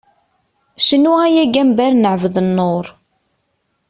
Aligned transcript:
Cnu 0.85 1.11
ay 1.23 1.35
agambar 1.43 1.93
n 1.97 2.03
Ԑebdennur! 2.11 2.85